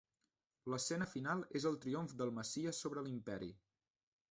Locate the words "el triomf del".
1.71-2.33